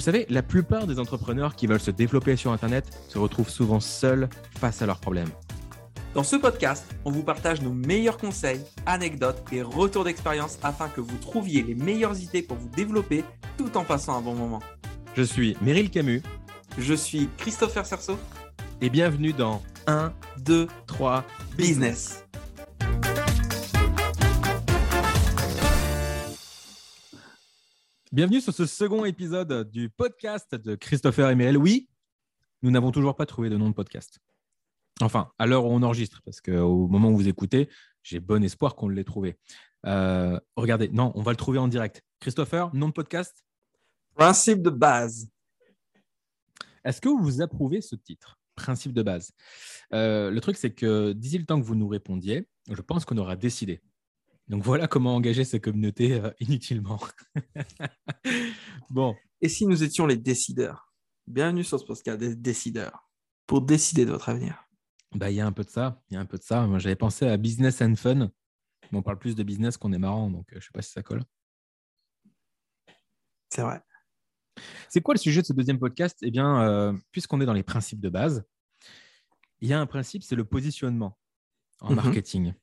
[0.00, 3.80] Vous savez, la plupart des entrepreneurs qui veulent se développer sur Internet se retrouvent souvent
[3.80, 5.28] seuls face à leurs problèmes.
[6.14, 11.02] Dans ce podcast, on vous partage nos meilleurs conseils, anecdotes et retours d'expérience afin que
[11.02, 13.24] vous trouviez les meilleures idées pour vous développer
[13.58, 14.60] tout en passant un bon moment.
[15.16, 16.22] Je suis Meryl Camus.
[16.78, 18.18] Je suis Christopher Cerceau.
[18.80, 21.26] Et bienvenue dans 1, 2, 3
[21.58, 22.24] Business.
[28.12, 31.56] Bienvenue sur ce second épisode du podcast de Christopher et Meryl.
[31.56, 31.88] Oui,
[32.60, 34.18] nous n'avons toujours pas trouvé de nom de podcast.
[35.00, 37.68] Enfin, à l'heure où on enregistre, parce qu'au moment où vous écoutez,
[38.02, 39.38] j'ai bon espoir qu'on l'ait trouvé.
[39.86, 42.02] Euh, regardez, non, on va le trouver en direct.
[42.18, 43.44] Christopher, nom de podcast?
[44.16, 45.28] Principe de base.
[46.84, 49.30] Est-ce que vous approuvez ce titre Principe de base?
[49.94, 53.18] Euh, le truc, c'est que d'ici le temps que vous nous répondiez, je pense qu'on
[53.18, 53.80] aura décidé.
[54.50, 56.98] Donc voilà comment engager sa communauté euh, inutilement.
[58.90, 59.14] bon.
[59.40, 60.92] Et si nous étions les décideurs?
[61.28, 63.08] Bienvenue sur ce podcast des décideurs
[63.46, 64.64] pour décider de votre avenir.
[65.14, 66.02] Bah, il y a un peu de ça.
[66.10, 66.66] Il y a un peu de ça.
[66.66, 68.32] Moi, j'avais pensé à business and fun.
[68.90, 70.82] Mais on parle plus de business qu'on est marrant, donc euh, je ne sais pas
[70.82, 71.22] si ça colle.
[73.50, 73.80] C'est vrai.
[74.88, 76.18] C'est quoi le sujet de ce deuxième podcast?
[76.22, 78.44] Eh bien, euh, puisqu'on est dans les principes de base,
[79.60, 81.16] il y a un principe, c'est le positionnement
[81.78, 81.96] en Mhm.
[81.96, 82.54] marketing.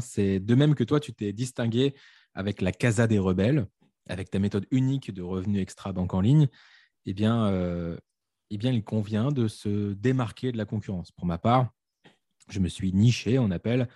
[0.00, 1.94] C'est de même que toi, tu t'es distingué
[2.34, 3.66] avec la Casa des Rebelles,
[4.08, 6.48] avec ta méthode unique de revenus extra banque en ligne.
[7.06, 7.96] Eh bien, euh,
[8.50, 11.12] eh il convient de se démarquer de la concurrence.
[11.12, 11.70] Pour ma part,
[12.48, 13.88] je me suis niché, on appelle,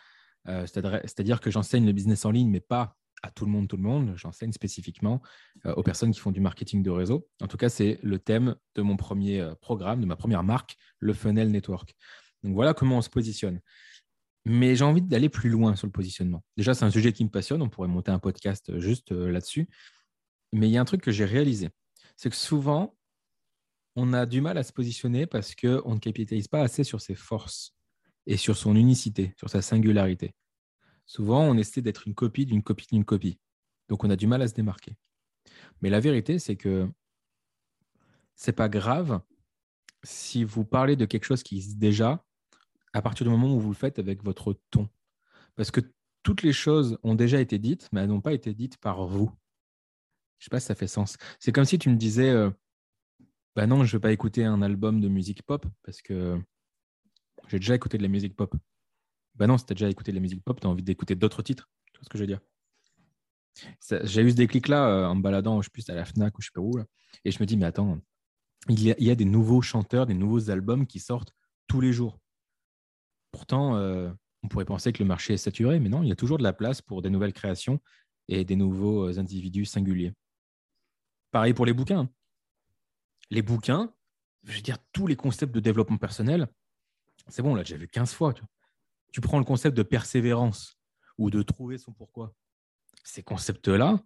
[0.48, 3.76] euh, c'est-à-dire que j'enseigne le business en ligne, mais pas à tout le monde, tout
[3.76, 4.14] le monde.
[4.16, 5.22] J'enseigne spécifiquement
[5.66, 7.28] euh, aux personnes qui font du marketing de réseau.
[7.42, 11.12] En tout cas, c'est le thème de mon premier programme, de ma première marque, le
[11.12, 11.94] Funnel Network.
[12.42, 13.60] Donc voilà comment on se positionne.
[14.44, 16.44] Mais j'ai envie d'aller plus loin sur le positionnement.
[16.56, 17.62] Déjà, c'est un sujet qui me passionne.
[17.62, 19.68] On pourrait monter un podcast euh, juste euh, là-dessus.
[20.52, 21.70] Mais il y a un truc que j'ai réalisé.
[22.16, 22.94] C'est que souvent,
[23.96, 27.14] on a du mal à se positionner parce qu'on ne capitalise pas assez sur ses
[27.14, 27.74] forces
[28.26, 30.34] et sur son unicité, sur sa singularité.
[31.06, 33.38] Souvent, on essaie d'être une copie d'une copie d'une copie.
[33.88, 34.96] Donc, on a du mal à se démarquer.
[35.80, 36.88] Mais la vérité, c'est que
[38.34, 39.20] c'est pas grave
[40.02, 42.24] si vous parlez de quelque chose qui existe déjà
[42.94, 44.88] à partir du moment où vous le faites avec votre ton.
[45.56, 45.80] Parce que
[46.22, 49.30] toutes les choses ont déjà été dites, mais elles n'ont pas été dites par vous.
[50.38, 51.16] Je sais pas si ça fait sens.
[51.38, 52.50] C'est comme si tu me disais, euh,
[53.56, 56.40] bah non, je ne vais pas écouter un album de musique pop parce que
[57.48, 58.54] j'ai déjà écouté de la musique pop.
[59.34, 61.16] Bah non, si tu as déjà écouté de la musique pop, tu as envie d'écouter
[61.16, 61.68] d'autres titres.
[61.92, 62.40] Tu vois ce que je veux dire?
[64.04, 66.42] J'ai eu ce déclic-là euh, en me baladant, je sais plus, à la FNAC ou
[66.42, 66.76] je sais pas où.
[66.76, 66.84] là.
[67.24, 67.98] et je me dis, mais attends,
[68.68, 71.34] il y a des nouveaux chanteurs, des nouveaux albums qui sortent
[71.66, 72.18] tous les jours.
[73.34, 74.12] Pourtant, euh,
[74.44, 76.44] on pourrait penser que le marché est saturé, mais non, il y a toujours de
[76.44, 77.80] la place pour des nouvelles créations
[78.28, 80.12] et des nouveaux euh, individus singuliers.
[81.32, 82.08] Pareil pour les bouquins.
[83.32, 83.92] Les bouquins,
[84.44, 86.46] je veux dire, tous les concepts de développement personnel,
[87.26, 88.32] c'est bon, on l'a déjà vu 15 fois.
[88.34, 88.44] Tu,
[89.10, 90.78] tu prends le concept de persévérance
[91.18, 92.36] ou de trouver son pourquoi.
[93.02, 94.00] Ces concepts-là,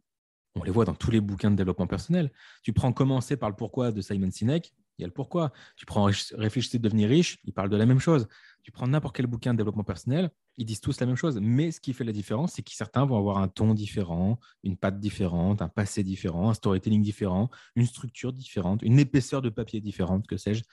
[0.54, 2.32] on les voit dans tous les bouquins de développement personnel.
[2.62, 5.52] Tu prends Commencer par le pourquoi de Simon Sinek, il y a le pourquoi.
[5.76, 8.26] Tu prends Réfléchissez de devenir riche, il parle de la même chose.
[8.62, 11.38] Tu prends n'importe quel bouquin de développement personnel, ils disent tous la même chose.
[11.40, 14.76] Mais ce qui fait la différence, c'est que certains vont avoir un ton différent, une
[14.76, 19.80] patte différente, un passé différent, un storytelling différent, une structure différente, une épaisseur de papier
[19.80, 20.64] différente, que sais-je.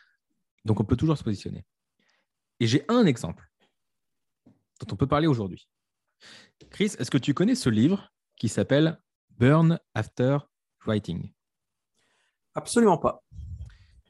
[0.66, 1.66] Donc on peut toujours se positionner.
[2.60, 3.48] Et j'ai un exemple
[4.80, 5.70] dont on peut parler aujourd'hui.
[6.72, 9.00] Chris, est-ce que tu connais ce livre qui s'appelle
[9.38, 10.40] Burn After
[10.86, 11.32] Writing?
[12.56, 13.22] Absolument pas.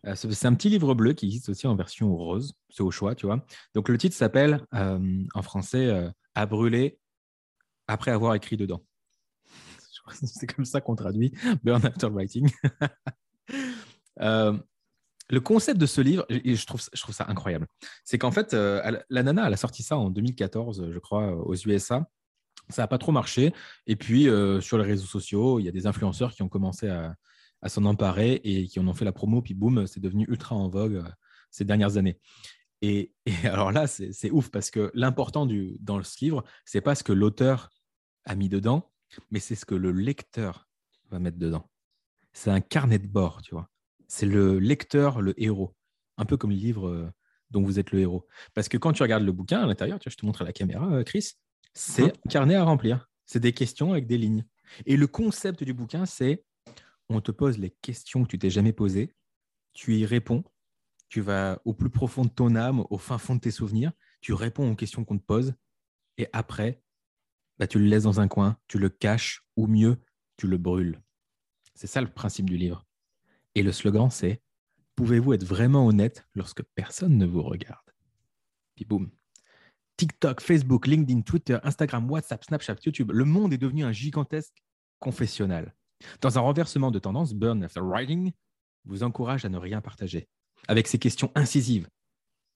[0.06, 3.16] Euh, C'est un petit livre bleu qui existe aussi en version rose, c'est au choix,
[3.16, 3.46] tu vois.
[3.74, 7.00] Donc le titre s'appelle euh, en français euh, À brûler
[7.88, 8.84] après avoir écrit dedans.
[10.24, 11.34] C'est comme ça qu'on traduit
[11.64, 12.50] Burn After Writing.
[15.32, 17.66] Le concept de ce livre, je trouve, je trouve ça incroyable,
[18.04, 22.08] c'est qu'en fait, la nana, elle a sorti ça en 2014, je crois, aux USA.
[22.70, 23.52] Ça n'a pas trop marché.
[23.88, 24.30] Et puis,
[24.62, 27.16] sur les réseaux sociaux, il y a des influenceurs qui ont commencé à,
[27.62, 29.42] à s'en emparer et qui en ont fait la promo.
[29.42, 31.10] Puis boum, c'est devenu ultra en vogue euh,
[31.52, 32.20] ces dernières années.
[32.82, 36.96] Et, et alors là, c'est ouf parce que l'important du- dans ce livre, c'est pas
[36.96, 37.70] ce que l'auteur
[38.26, 38.92] a mis dedans,
[39.32, 40.68] mais c'est ce que le lecteur
[41.10, 41.70] va mettre dedans.
[42.34, 43.70] C'est un carnet de bord, tu vois.
[44.08, 45.76] C'est le lecteur, le héros.
[46.18, 47.10] Un peu comme le livre euh,
[47.52, 48.28] dont vous êtes le héros.
[48.54, 50.92] Parce que quand tu regardes le bouquin à l'intérieur, je te montre à la caméra,
[50.94, 51.34] euh, Chris,
[51.74, 52.10] c'est Mhm.
[52.26, 53.08] un carnet à remplir.
[53.26, 54.46] C'est des questions avec des lignes.
[54.86, 56.44] Et le concept du bouquin, c'est
[57.10, 59.16] on te pose les questions que tu t'es jamais posées,
[59.74, 60.44] tu y réponds,
[61.10, 63.92] tu vas au plus profond de ton âme, au fin fond de tes souvenirs,
[64.22, 65.54] tu réponds aux questions qu'on te pose,
[66.18, 66.82] et après,
[67.60, 69.98] bah, tu le laisses dans un coin, tu le caches, ou mieux,
[70.38, 71.02] tu le brûles.
[71.74, 72.86] C'est ça le principe du livre.
[73.54, 74.42] Et le slogan, c'est
[74.96, 77.86] Pouvez-vous être vraiment honnête lorsque personne ne vous regarde?
[78.76, 79.12] Puis boum.
[79.98, 84.64] TikTok, Facebook, LinkedIn, Twitter, Instagram, WhatsApp, Snapchat, YouTube, le monde est devenu un gigantesque
[85.00, 85.74] confessionnal.
[86.22, 88.32] Dans un renversement de tendance, Burn After Writing
[88.86, 90.28] vous encourage à ne rien partager.
[90.68, 91.90] Avec ses questions incisives,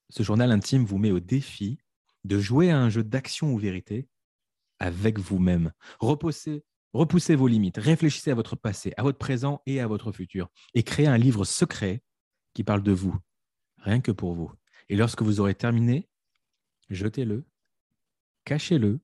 [0.10, 1.80] ce journal intime vous met au défi
[2.24, 4.08] de jouer à un jeu d'action ou vérité
[4.80, 5.72] avec vous-même.
[6.00, 6.64] Repoussez,
[6.94, 10.84] repoussez vos limites, réfléchissez à votre passé, à votre présent et à votre futur, et
[10.84, 12.02] créez un livre secret
[12.54, 13.16] qui parle de vous,
[13.78, 14.52] rien que pour vous.
[14.90, 16.10] Et lorsque vous aurez terminé,
[16.90, 17.46] jetez-le,
[18.46, 19.00] cachez-le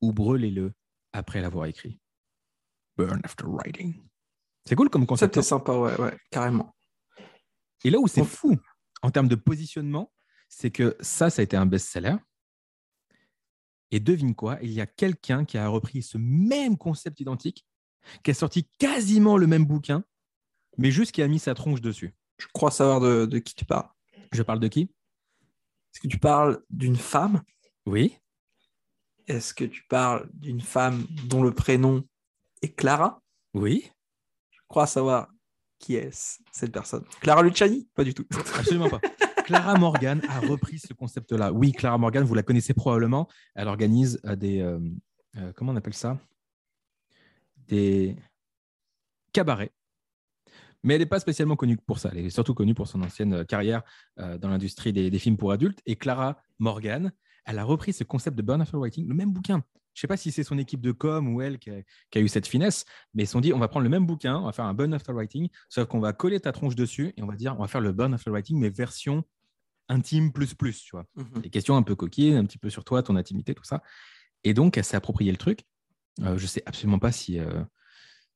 [0.00, 0.72] ou brûlez-le
[1.12, 1.98] après l'avoir écrit.
[2.96, 4.02] Burn after writing.
[4.66, 5.34] C'est cool comme concept.
[5.34, 5.48] C'était hein.
[5.48, 6.74] sympa, ouais, ouais, carrément.
[7.84, 8.56] Et là où c'est fou
[9.02, 10.12] en termes de positionnement,
[10.48, 12.16] c'est que ça, ça a été un best-seller.
[13.90, 17.66] Et devine quoi, il y a quelqu'un qui a repris ce même concept identique,
[18.22, 20.04] qui a sorti quasiment le même bouquin,
[20.78, 22.14] mais juste qui a mis sa tronche dessus.
[22.38, 23.88] Je crois savoir de, de qui tu parles.
[24.32, 24.82] Je parle de qui?
[25.92, 27.42] Est-ce que tu parles d'une femme?
[27.86, 28.18] Oui.
[29.26, 32.04] Est-ce que tu parles d'une femme dont le prénom
[32.64, 33.22] est Clara
[33.52, 33.90] Oui.
[34.50, 35.28] Je crois savoir
[35.78, 36.10] qui est
[36.52, 37.04] cette personne.
[37.20, 37.88] Clara Luciani?
[37.94, 38.24] Pas du tout.
[38.58, 39.00] Absolument pas.
[39.44, 41.52] Clara Morgan a repris ce concept-là.
[41.52, 43.28] Oui, Clara Morgan, vous la connaissez probablement.
[43.54, 44.60] Elle organise euh, des.
[44.60, 44.80] Euh,
[45.36, 46.18] euh, comment on appelle ça?
[47.68, 48.16] Des
[49.32, 49.72] cabarets.
[50.82, 52.10] Mais elle n'est pas spécialement connue pour ça.
[52.12, 53.82] Elle est surtout connue pour son ancienne carrière
[54.18, 55.80] dans l'industrie des, des, films pour adultes.
[55.86, 57.10] Et Clara Morgan,
[57.46, 59.64] elle a repris ce concept de Burn After Writing, le même bouquin.
[59.94, 62.28] Je ne sais pas si c'est son équipe de com ou elle qui a, eu
[62.28, 64.52] cette finesse, mais ils se sont dit on va prendre le même bouquin, on va
[64.52, 67.36] faire un burn after writing, sauf qu'on va coller ta tronche dessus et on va
[67.36, 69.24] dire on va faire le burn after writing, mais version
[69.88, 71.06] intime plus plus, tu vois.
[71.14, 71.42] Mhm.
[71.42, 73.82] Des questions un peu coquilles, un petit peu sur toi, ton intimité, tout ça.
[74.42, 75.60] Et donc, elle s'est approprié le truc.
[76.20, 77.62] Euh, je ne sais absolument pas si, euh,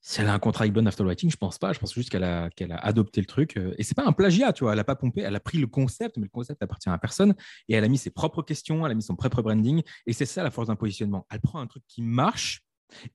[0.01, 1.73] si elle a un contrat avec Burn After Writing, je pense pas.
[1.73, 3.57] Je pense juste qu'elle a, a adopté le truc.
[3.57, 4.73] Euh, et c'est pas un plagiat, tu vois.
[4.73, 7.35] Elle a pas pompé, elle a pris le concept, mais le concept appartient à personne.
[7.69, 9.83] Et elle a mis ses propres questions, elle a mis son propre branding.
[10.07, 11.27] Et c'est ça la force d'un positionnement.
[11.31, 12.63] Elle prend un truc qui marche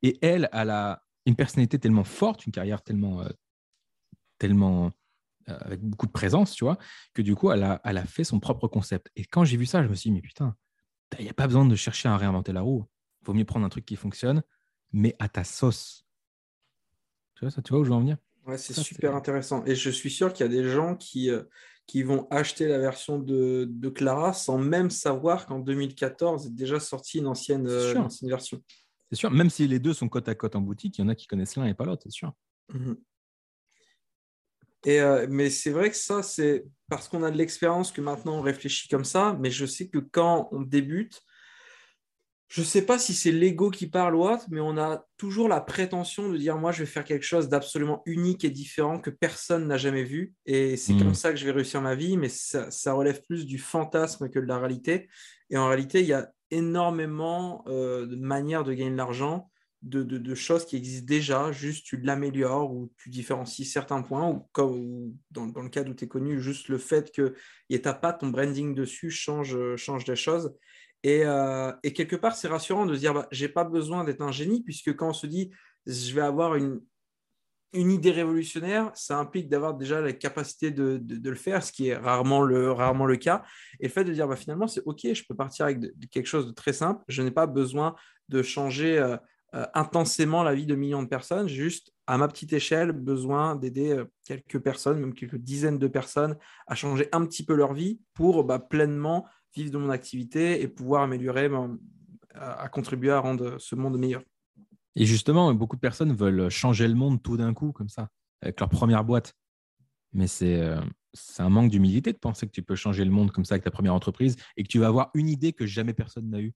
[0.01, 3.29] et elle, elle a une personnalité tellement forte, une carrière tellement, euh,
[4.37, 4.91] tellement
[5.49, 6.77] euh, avec beaucoup de présence, tu vois,
[7.13, 9.09] que du coup, elle a, elle a fait son propre concept.
[9.15, 10.55] Et quand j'ai vu ça, je me suis dit, mais putain,
[11.17, 12.85] il n'y a pas besoin de chercher à réinventer la roue.
[13.21, 14.43] Il vaut mieux prendre un truc qui fonctionne,
[14.91, 16.05] mais à ta sauce
[17.43, 18.17] tu vois, ça, tu vois où je veux en venir?
[18.45, 19.63] Ouais, c'est super intéressant.
[19.65, 21.43] Et je suis sûr qu'il y a des gens qui, euh,
[21.87, 26.79] qui vont acheter la version de, de Clara sans même savoir qu'en 2014 est déjà
[26.79, 28.61] sorti une ancienne, euh, ancienne version.
[29.09, 31.09] C'est sûr, même si les deux sont côte à côte en boutique, il y en
[31.09, 32.33] a qui connaissent l'un et pas l'autre, c'est sûr.
[32.73, 32.97] Mhm.
[34.85, 38.39] Et euh, mais c'est vrai que ça, c'est parce qu'on a de l'expérience que maintenant
[38.39, 39.37] on réfléchit comme ça.
[39.39, 41.21] Mais je sais que quand on débute,
[42.53, 45.49] je ne sais pas si c'est l'ego qui parle ou autre, mais on a toujours
[45.49, 49.09] la prétention de dire moi, je vais faire quelque chose d'absolument unique et différent que
[49.09, 50.35] personne n'a jamais vu.
[50.45, 51.15] Et c'est comme hmm.
[51.15, 54.45] ça que je vais réussir ma vie, mais ça, relève plus du fantasme que de
[54.45, 55.09] la réalité.
[55.49, 59.49] Et en réalité, il y a énormément euh, de manières de gagner de l'argent,
[59.81, 65.15] de, choses qui existent déjà, juste tu l'améliores ou tu différencies certains points, ou comme
[65.31, 67.33] dans, le cas où tu es connu, juste le fait que
[67.71, 70.53] ait ta patte, ton branding dessus change, change des choses.
[71.05, 74.31] Euh, et, quelque part, c'est rassurant de se dire, bah, j'ai pas besoin d'être un
[74.31, 75.51] génie, puisque quand on se dit,
[75.85, 76.81] je vais avoir une,
[77.73, 82.41] idée révolutionnaire, ça implique d'avoir déjà la capacité de, le faire, ce qui est rarement
[82.41, 83.43] le, cas.
[83.79, 85.79] Et le fait de dire, bah, finalement, c'est OK, je peux partir avec
[86.11, 87.95] quelque chose de très simple, je n'ai pas besoin
[88.29, 89.17] de changer euh,
[89.55, 94.03] euh, intensément la vie de millions de personnes, juste, à ma petite échelle, besoin d'aider
[94.23, 96.37] quelques personnes, même quelques dizaines de personnes,
[96.67, 99.25] à changer un petit peu leur vie pour bah, pleinement
[99.55, 101.49] vivre de mon activité et pouvoir améliorer,
[102.33, 104.23] à, contribuer à rendre ce monde meilleur.
[104.95, 108.09] Et justement, beaucoup de personnes veulent changer le monde tout d'un coup, comme ça,
[108.41, 109.33] avec leur première boîte.
[110.11, 110.79] Mais c'est euh,
[111.39, 113.71] un manque d'humilité de penser que tu peux changer le monde comme ça avec ta
[113.71, 116.53] première entreprise et que tu vas avoir une idée que jamais personne n'a eue.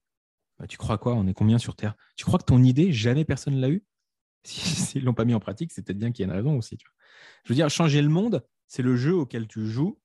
[0.58, 1.14] Bah, tu crois quoi?
[1.14, 1.94] On est combien sur Terre?
[2.16, 3.84] Tu crois que ton idée, jamais personne ne l'a eue?
[4.44, 6.56] S'ils ne l'ont pas mis en pratique, c'est peut-être bien qu'il y ait une raison
[6.56, 6.78] aussi.
[7.44, 9.98] Je veux dire, changer le monde, c'est le jeu auquel tu joues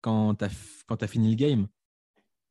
[0.00, 1.68] quand tu as, fini le game.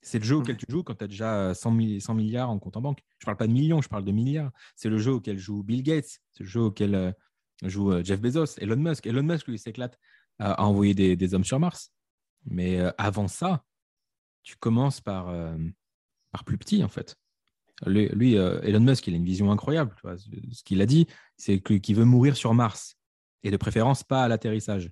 [0.01, 2.81] C'est le jeu auquel tu joues quand tu as déjà 100, milliards en compte en
[2.81, 2.99] banque.
[3.19, 4.51] Je ne parle pas de millions, je parle de milliards.
[4.75, 7.11] C'est le jeu auquel joue Bill Gates, c'est le jeu auquel euh,
[7.63, 9.05] joue euh, Jeff Bezos, Elon Musk.
[9.07, 9.97] Elon Musk, lui, s'éclate
[10.39, 11.91] à, envoyer des, hommes sur Mars.
[12.45, 13.63] Mais euh, avant ça,
[14.43, 15.25] tu commences par,
[16.31, 17.17] par plus petit, en fait.
[17.85, 19.93] Lui, Elon Musk, il a une vision incroyable.
[20.17, 22.95] Ce qu'il a dit, c'est qu'il veut mourir sur Mars.
[23.43, 24.89] Et de préférence, pas à l'atterrissage.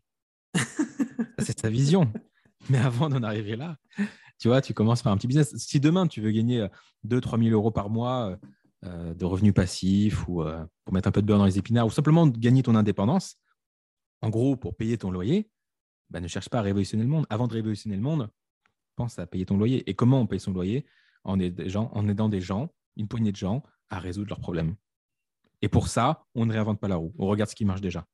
[1.39, 2.12] c'est sa vision.
[2.69, 3.77] Mais avant d'en arriver là,
[4.39, 5.56] tu vois, tu commences par un petit business.
[5.58, 6.68] Si demain, tu veux gagner
[7.08, 8.38] 2-3 000 euros par mois euh,
[8.86, 11.88] euh, de revenus passifs ou euh, pour mettre un peu de beurre dans les épinards
[11.88, 13.38] ou simplement gagner ton indépendance,
[14.22, 15.50] en gros, pour payer ton loyer,
[16.10, 17.25] bah, ne cherche pas à révolutionner le monde.
[17.30, 18.30] Avant de révolutionner le monde,
[18.96, 19.89] pense à payer ton loyer.
[19.89, 20.86] Et comment on paye son loyer?
[21.24, 24.75] En, en aidant des gens, une poignée de gens, à résoudre leurs problèmes.
[25.62, 27.13] Et pour ça, on ne réinvente pas la roue.
[27.18, 28.06] On regarde ce qui marche déjà.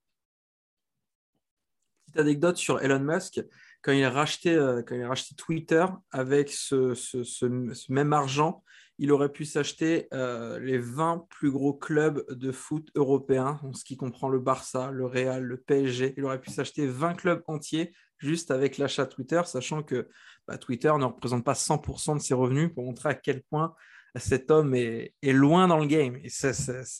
[2.05, 3.41] Petite anecdote sur Elon Musk.
[3.81, 8.63] Quand il a racheté, euh, quand il a racheté Twitter, avec ce, même argent,
[8.99, 13.83] il aurait pu s'acheter euh, les 20 plus gros clubs de foot européens, en ce
[13.83, 16.13] qui comprend le Barça, le Real, le PSG.
[16.17, 20.07] Il aurait pu s'acheter 20 clubs entiers juste avec l'achat Twitter, sachant que
[20.47, 23.73] bah, Twitter ne représente pas 100% de ses revenus pour montrer à quel point
[24.15, 26.17] cet homme est, loin dans le game.
[26.17, 26.29] Et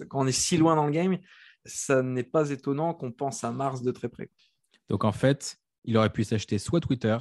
[0.09, 1.17] quand on est si loin dans le game,
[1.65, 4.29] ça n'est pas étonnant qu'on pense à Mars de très près.
[4.89, 7.17] Donc en fait, il aurait pu s'acheter soit Twitter,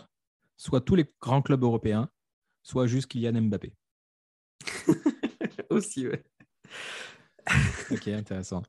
[0.57, 2.11] soit tous les grands clubs européens,
[2.63, 3.73] soit juste Kylian Mbappé.
[5.71, 6.23] Aussi, ouais.
[7.91, 8.63] ok, intéressant.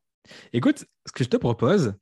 [0.54, 1.94] Écoute, ce que je te propose,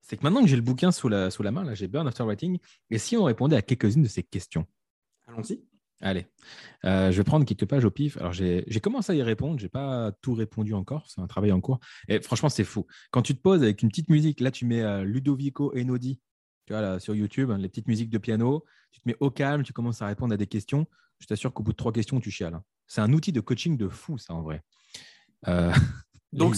[0.00, 2.06] c'est que maintenant que j'ai le bouquin sous la, sous la main, là, j'ai Burn
[2.06, 2.58] After Writing,
[2.90, 4.66] et si on répondait à quelques-unes de ces questions?
[5.26, 5.64] Allons-y.
[6.02, 6.26] Allez,
[6.84, 8.18] euh, je vais prendre quelques pages au pif.
[8.18, 9.58] Alors, j'ai commencé à y répondre.
[9.58, 11.06] Je n'ai pas tout répondu encore.
[11.08, 11.80] C'est un travail en cours.
[12.08, 12.86] Et franchement, c'est fou.
[13.10, 16.20] Quand tu te poses avec une petite musique, là, tu mets euh, Ludovico Enodi
[16.66, 18.64] tu vois, là, sur YouTube, hein, les petites musiques de piano.
[18.92, 20.86] Tu te mets au calme, tu commences à répondre à des questions.
[21.18, 22.54] Je t'assure qu'au bout de trois questions, tu chiales.
[22.54, 22.62] Hein.
[22.86, 24.62] C'est un outil de coaching de fou, ça, en vrai.
[25.48, 25.72] Euh,
[26.32, 26.54] Donc,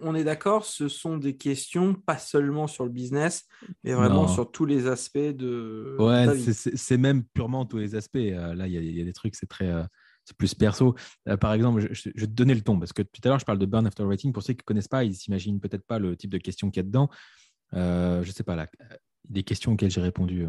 [0.00, 3.44] on, est d'accord, ce sont des questions pas seulement sur le business,
[3.84, 5.96] mais vraiment sur tous les aspects de.
[5.98, 8.16] Ouais, c'est même purement tous les aspects.
[8.16, 9.68] Euh, là, il y, a des trucs, c'est très.
[9.68, 9.82] Euh,
[10.24, 10.94] c'est plus perso.
[11.28, 13.44] Euh, par exemple, je, vais te donner le ton parce que tout à l'heure, je
[13.44, 14.32] parle de burn after writing.
[14.32, 16.80] Pour ceux qui ne connaissent pas, ils s'imaginent peut-être pas le type de questions qu'il
[16.80, 17.10] y a dedans.
[17.72, 18.68] je ne sais pas, là,
[19.28, 20.46] des questions auxquelles j'ai répondu.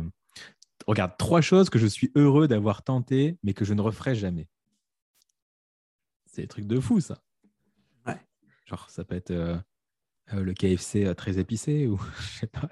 [0.87, 4.47] regarde, trois choses que je suis heureux d'avoir tenté, mais que je ne referai jamais.
[6.25, 7.21] C'est des trucs de fou, ça.
[8.65, 9.57] Genre, ça peut être euh,
[10.33, 12.69] euh, le KFC euh, très épicé ou je sais pas.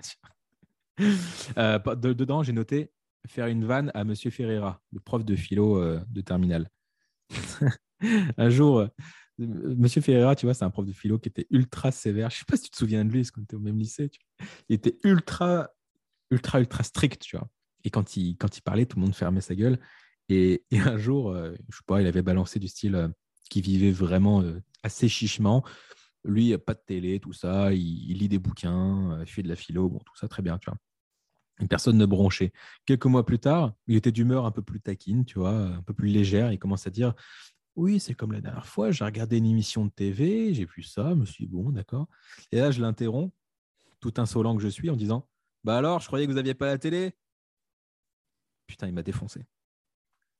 [1.96, 2.92] dedans, j'ai noté
[3.28, 6.70] faire une vanne à Monsieur Ferreira, le prof de philo de terminale.
[8.38, 8.88] un jour,
[9.38, 12.32] Monsieur Ferreira, tu vois, c'est un prof de philo qui était ultra sévère.
[12.32, 14.10] Je sais pas si tu te souviens de lui, parce qu'on était au même lycée.
[14.70, 15.70] Il était ultra,
[16.32, 17.48] ultra, ultra strict, tu vois.
[17.84, 19.80] Et quand il, quand il parlait, tout le monde fermait sa gueule.
[20.30, 23.12] Et, et un jour, je sais pas, il avait balancé du style
[23.50, 24.44] qui vivait vraiment
[24.84, 25.64] assez chichement.
[26.24, 27.74] Lui, pas de télé, tout ça.
[27.74, 30.58] Il, lit des bouquins, euh, il fait de la philo, bon, tout ça, très bien,
[30.58, 30.78] tu vois.
[31.60, 32.54] Une personne ne bronchait.
[32.86, 35.94] Quelques mois plus tard, il était d'humeur un peu plus taquine, tu vois, un peu
[35.94, 36.52] plus légère.
[36.52, 37.14] Il commence à dire
[37.76, 41.10] Oui, c'est comme la dernière fois, j'ai regardé une émission de TV, j'ai vu ça,
[41.12, 42.08] je me suis dit, bon, d'accord.
[42.52, 43.32] Et là, je l'interromps,
[44.00, 45.28] tout insolent que je suis, en disant
[45.64, 47.16] Bah alors, je croyais que vous n'aviez pas la télé
[48.68, 49.46] Putain, il m'a défoncé.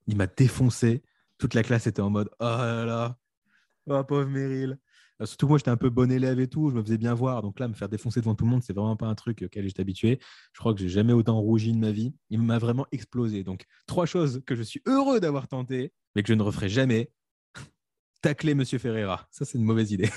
[0.06, 1.02] Il m'a défoncé.
[1.38, 3.18] Toute la classe était en mode Oh là là,
[3.86, 4.78] oh pauvre Meryl.
[5.20, 7.42] Euh, surtout moi, j'étais un peu bon élève et tout, je me faisais bien voir.
[7.42, 9.66] Donc là, me faire défoncer devant tout le monde, c'est vraiment pas un truc auquel
[9.66, 10.18] j'étais habitué.
[10.52, 12.14] Je crois que j'ai jamais autant rougi de ma vie.
[12.30, 13.44] Il m'a vraiment explosé.
[13.44, 17.12] Donc, trois choses que je suis heureux d'avoir tenté, mais que je ne referai jamais.
[18.22, 19.26] Tacler Monsieur Ferreira.
[19.30, 20.10] Ça, c'est une mauvaise idée.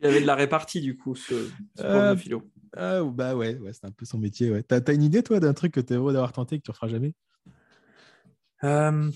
[0.00, 2.42] Il y avait de la répartie, du coup, ce, ce euh, de philo.
[2.76, 4.50] Ah, bah ouais, ouais c'est un peu son métier.
[4.50, 4.62] Ouais.
[4.62, 6.64] T'as as une idée, toi, d'un truc que tu es heureux d'avoir tenté et que
[6.64, 7.14] tu ne referas jamais?
[8.64, 9.10] Euh,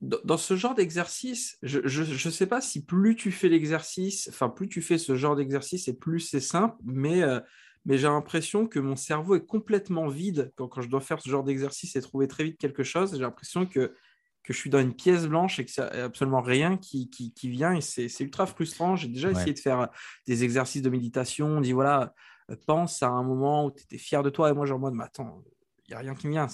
[0.00, 4.66] dans ce genre d'exercice, je ne sais pas si plus tu fais l'exercice, enfin plus
[4.68, 7.38] tu fais ce genre d'exercice et plus c'est simple, mais, euh,
[7.84, 11.28] mais j'ai l'impression que mon cerveau est complètement vide quand, quand je dois faire ce
[11.28, 13.12] genre d'exercice et trouver très vite quelque chose.
[13.12, 13.94] J'ai l'impression que,
[14.42, 17.50] que je suis dans une pièce blanche et que c'est absolument rien qui, qui, qui
[17.50, 18.96] vient et c'est ultra frustrant.
[18.96, 19.88] J'ai déjà essayé de faire
[20.26, 22.14] des exercices de méditation, on dit voilà,
[22.50, 24.90] euh, pense à un moment où tu étais fier de toi et moi genre moi,
[24.90, 25.42] mais attends,
[25.86, 26.48] il n'y a rien qui me vient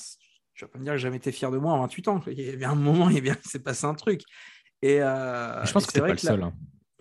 [0.57, 2.21] je vais pas me dire que j'ai jamais été fier de moi à 28 ans.
[2.27, 4.23] Il y avait un moment, il s'est passé un truc.
[4.83, 6.43] Et, euh, je pense que c'est pas le seul.
[6.43, 6.55] Hein.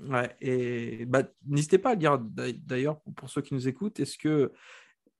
[0.07, 4.51] Ouais, et bah, n'hésitez pas à dire d'ailleurs pour ceux qui nous écoutent, est-ce que,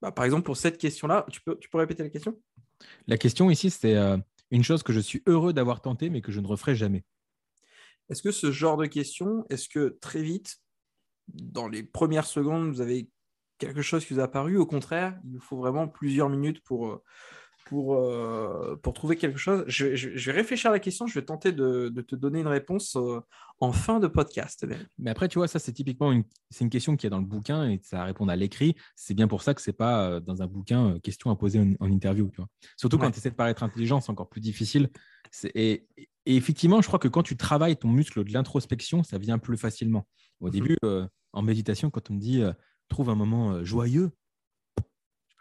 [0.02, 2.38] bah, par exemple, pour cette question-là, tu peux, tu peux répéter la question?
[3.08, 4.18] La question ici, c'est euh,
[4.52, 7.04] une chose que je suis heureux d'avoir tenté, mais que je ne referai jamais.
[8.10, 10.58] Est-ce que ce genre de question, est-ce que très vite,
[11.28, 13.10] dans les premières secondes, vous avez
[13.58, 16.88] quelque chose qui vous a apparu Au contraire, il vous faut vraiment plusieurs minutes pour,
[16.88, 17.04] euh,
[17.66, 19.66] pour, euh, pour trouver quelque chose.
[19.68, 23.20] Je, vais réfléchir à la question, je vais tenter de, te donner une réponse euh,
[23.60, 24.66] en fin de podcast.
[25.00, 27.26] Mais après, tu vois, ça, c'est typiquement une, c'est une question qui est dans le
[27.26, 28.76] bouquin et ça répond à l'écrit.
[28.96, 31.92] C'est bien pour ça que c'est pas euh, dans un bouquin question à poser en,
[31.92, 32.30] interview.
[32.30, 32.48] Tu vois.
[32.78, 34.90] Surtout quand tu essaies de paraître intelligent, c'est encore plus difficile.
[35.56, 39.40] Et, et, effectivement, je crois que quand tu travailles ton muscle de l'introspection, ça vient
[39.40, 40.08] plus facilement.
[40.40, 40.52] Au mhm.
[40.52, 40.78] début,
[41.34, 42.44] en méditation, quand on me dit
[42.90, 44.12] trouve un moment joyeux,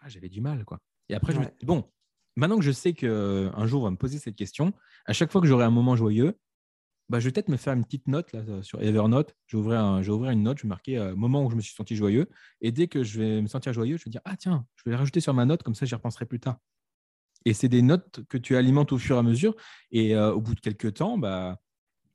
[0.07, 0.65] j'avais du mal.
[0.65, 0.79] quoi.
[1.09, 1.85] Et après, je me dis, bon,
[2.35, 4.73] maintenant que je sais qu'un jour on va me poser cette question,
[5.05, 6.37] à chaque fois que j'aurai un moment joyeux,
[7.09, 9.35] bah, je vais peut-être me faire une petite note là, sur Evernote.
[9.45, 9.61] Je vais
[10.09, 12.29] ouvrir, une note, je vais marquer euh, moment où je me suis senti joyeux.
[12.61, 14.91] Et dès que je vais me sentir joyeux, je vais dire Ah, tiens, je vais
[14.91, 16.57] les rajouter sur ma note, comme ça, j'y repenserai plus tard.
[17.45, 19.55] Et c'est des notes que tu alimentes au fur et à mesure.
[19.91, 21.59] Et euh, au bout de quelques temps, bah,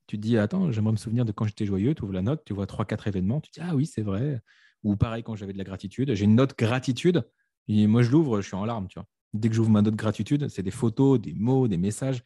[0.09, 1.95] tu te dis Attends, j'aimerais me souvenir de quand j'étais joyeux.
[1.95, 3.41] Tu ouvres la note, tu vois trois, quatre événements.
[3.41, 4.41] Tu dis Ah oui, c'est vrai.
[4.83, 6.15] Ou pareil, quand j'avais de la gratitude.
[6.15, 7.29] J'ai une note gratitude.
[7.69, 8.89] Et moi, je l'ouvre, je suis en larmes.
[8.89, 9.07] Tu vois.
[9.33, 12.23] Dès que j'ouvre ma note gratitude, c'est des photos, des mots, des messages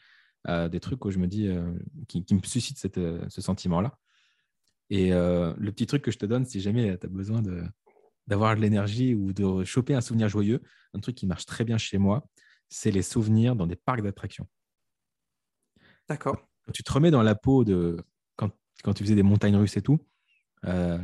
[0.46, 1.72] des trucs où je me dis, euh,
[2.06, 3.98] qui, me suscitent cette, euh, ce sentiment-là.
[4.90, 7.64] Et euh, le petit truc que je te donne, si jamais tu as besoin de,
[8.26, 11.78] d'avoir de l'énergie ou de choper un souvenir joyeux, un truc qui marche très bien
[11.78, 12.26] chez moi,
[12.68, 14.46] c'est les souvenirs dans des parcs d'attractions.
[16.08, 16.36] D'accord.
[16.66, 17.96] Quand tu te remets dans la peau de
[18.36, 18.50] quand,
[18.82, 19.98] quand tu faisais des montagnes russes et tout,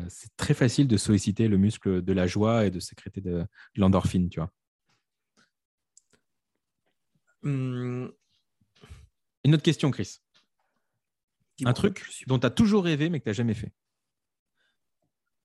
[0.09, 3.45] c'est très facile de solliciter le muscle de la joie et de sécréter de,
[3.77, 4.51] l'endorphine, tu vois.
[7.43, 8.13] Hum,
[9.45, 10.19] une autre question, Chris.
[11.65, 13.73] Un truc dont tu as toujours rêvé mais que tu n'as jamais fait.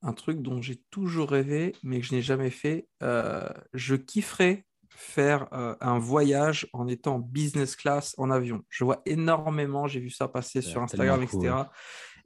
[0.02, 2.88] Un truc dont j'ai toujours rêvé mais que je n'ai jamais fait.
[3.04, 8.64] Euh, je kifferais faire euh, un voyage en étant business class en avion.
[8.70, 11.54] Je vois énormément, j'ai vu ça passer sur Instagram, etc.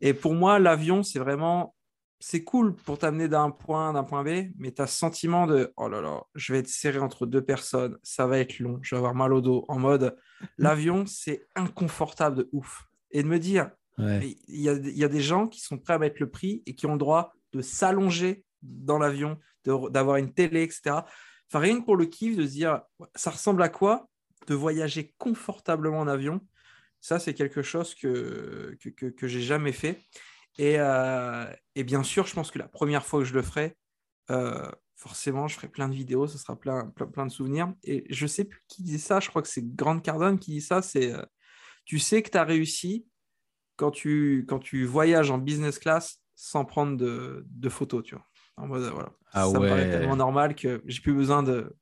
[0.01, 1.75] Et pour moi, l'avion, c'est vraiment
[2.19, 5.73] c'est cool pour t'amener d'un point d'un point B, mais tu as ce sentiment de
[5.77, 8.95] oh là là, je vais être serré entre deux personnes, ça va être long, je
[8.95, 9.65] vais avoir mal au dos.
[9.69, 10.17] En mode,
[10.57, 12.85] l'avion, c'est inconfortable de ouf.
[13.11, 16.29] Et de me dire, il y, a, des gens qui sont prêts à mettre le
[16.29, 21.01] prix et qui ont le droit de s'allonger dans l'avion, d'avoir une télé, etc.
[21.47, 22.81] Enfin, rien que pour le kiff de se dire,
[23.15, 24.07] ça ressemble à quoi
[24.47, 26.39] de voyager confortablement en avion?
[27.01, 29.99] Ça, c'est quelque chose que, que, que, que j'ai jamais fait.
[30.59, 33.75] Euh, et, bien sûr, je pense que la première fois que je le ferai,
[34.29, 37.73] euh, forcément, je ferai plein de vidéos, ce sera plein, plein, de souvenirs.
[37.83, 40.61] Et je sais plus qui dit ça, je crois que c'est Grande Cardone qui dit
[40.61, 41.23] ça, c'est euh,
[41.85, 43.07] tu sais que tu as réussi
[43.77, 48.25] quand tu, quand tu voyages en business class sans prendre de, photos, tu vois.
[48.57, 49.11] En mode, voilà.
[49.31, 51.73] Ah ça me paraît tellement normal que j'ai plus besoin de,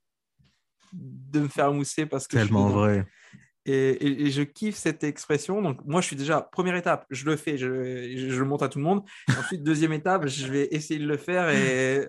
[0.94, 3.08] de me faire mousser parce que tellement vrai.
[3.68, 5.62] Et, je kiffe cette expression.
[5.62, 8.80] Donc, moi, je suis déjà, première étape, je le fais, je, le montre à tout
[8.80, 9.04] le monde.
[9.38, 11.50] Ensuite, deuxième étape, je vais essayer de le faire.
[11.50, 12.08] Et,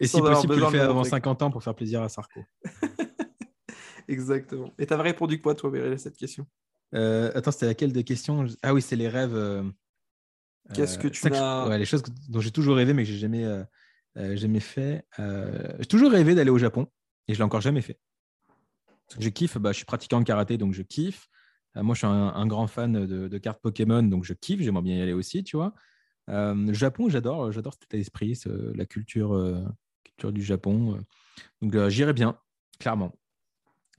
[0.00, 2.44] et si possible, tu le fais avant 50 ans pour faire plaisir à Sarko.
[4.08, 4.72] Exactement.
[4.78, 6.46] Et tu avais répondu quoi, toi, à cette question?
[6.94, 8.46] Euh, Attends, c'était laquelle des questions?
[8.62, 9.34] Ah oui, c'est les rêves.
[9.34, 9.62] Euh,
[10.74, 13.44] Qu'est-ce que tu as ouais, Les choses dont j'ai toujours rêvé, mais que j'ai jamais,
[13.44, 15.04] euh, jamais fait.
[15.18, 16.86] j'ai toujours rêvé d'aller au Japon
[17.28, 17.98] et je l'ai encore jamais fait.
[19.18, 21.28] Je kiffe, bah, je suis pratiquant de karaté, donc je kiffe.
[21.76, 24.96] Euh, moi, je suis un, grand fan de, cartes Pokémon, donc je kiffe, j'aimerais bien
[24.96, 25.74] y aller aussi, tu vois.
[26.28, 28.38] Euh, Japon, j'adore, j'adore cet état d'esprit,
[28.74, 29.64] la culture, euh,
[30.04, 31.02] culture du Japon.
[31.60, 32.38] Donc j'irai bien,
[32.78, 33.12] clairement.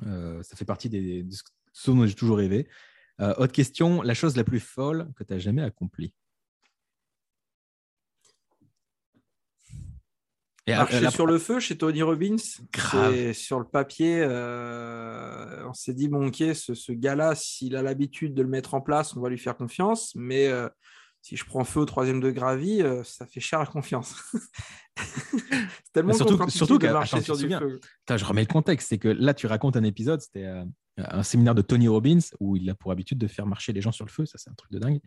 [0.02, 1.36] ça fait partie des, de
[1.74, 2.68] ce dont j'ai toujours rêvé.
[3.20, 6.14] autre question, la chose la plus folle que tu as jamais accomplie
[10.68, 12.38] Marcher sur le feu chez Tony Robbins,
[13.34, 18.42] sur le papier, euh, on s'est dit, bon, ok, ce, gars-là, s'il a l'habitude de
[18.42, 20.70] le mettre en place, on va lui faire confiance, mais euh,
[21.22, 24.16] si je prends feu au troisième degré à vie, euh, ça fait cher à confiance.
[24.98, 27.80] c'est tellement surtout, surtout que marcher sur du feu.
[28.10, 30.48] je remets le contexte, c'est que là, tu racontes un épisode, c'était
[30.98, 33.92] un séminaire de Tony Robbins où il a pour habitude de faire marcher les gens
[33.92, 35.00] sur le feu, ça c'est un truc de dingue.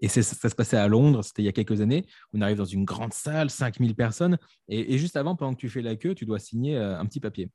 [0.00, 2.06] Et ça, se passait à Londres, c'était il y a quelques années.
[2.32, 4.38] On arrive dans une grande salle, 5000 personnes.
[4.68, 7.20] Et, juste avant, pendant que tu fais la queue, tu dois signer euh, un petit
[7.20, 7.50] papier.